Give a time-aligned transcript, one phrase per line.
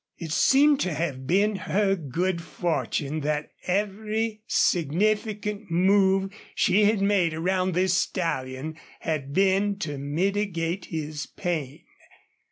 [0.17, 7.35] It seemed to have been her good fortune that every significant move she had made
[7.35, 11.83] around this stallion had been to mitigate his pain.